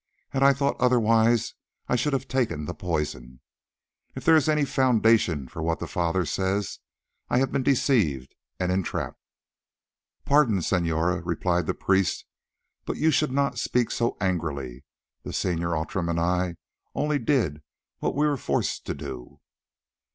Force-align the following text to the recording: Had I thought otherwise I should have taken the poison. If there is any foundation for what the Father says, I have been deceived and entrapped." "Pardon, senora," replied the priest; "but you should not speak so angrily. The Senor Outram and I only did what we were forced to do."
Had 0.31 0.41
I 0.41 0.51
thought 0.51 0.81
otherwise 0.81 1.53
I 1.87 1.95
should 1.95 2.13
have 2.13 2.27
taken 2.27 2.65
the 2.65 2.73
poison. 2.73 3.39
If 4.15 4.25
there 4.25 4.35
is 4.35 4.49
any 4.49 4.65
foundation 4.65 5.47
for 5.47 5.61
what 5.61 5.77
the 5.77 5.85
Father 5.85 6.25
says, 6.25 6.79
I 7.29 7.37
have 7.37 7.51
been 7.51 7.61
deceived 7.61 8.33
and 8.59 8.71
entrapped." 8.71 9.21
"Pardon, 10.25 10.63
senora," 10.63 11.21
replied 11.21 11.67
the 11.67 11.75
priest; 11.75 12.25
"but 12.83 12.97
you 12.97 13.11
should 13.11 13.31
not 13.31 13.59
speak 13.59 13.91
so 13.91 14.17
angrily. 14.19 14.83
The 15.21 15.33
Senor 15.33 15.77
Outram 15.77 16.09
and 16.09 16.19
I 16.19 16.55
only 16.95 17.19
did 17.19 17.61
what 17.99 18.15
we 18.15 18.25
were 18.25 18.37
forced 18.37 18.87
to 18.87 18.95
do." 18.95 19.39